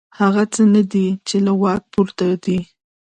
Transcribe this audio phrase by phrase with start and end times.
[0.19, 2.59] هغه څه نه دي چې له واک پورته دي.